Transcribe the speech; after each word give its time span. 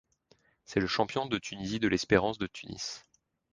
C'est 0.65 0.79
le 0.79 0.87
de 0.87 0.91
champion 0.91 1.27
de 1.27 1.37
Tunisie 1.37 1.79
de 1.79 1.87
l'Espérance 1.87 2.39
de 2.39 2.47
Tunis. 2.47 3.03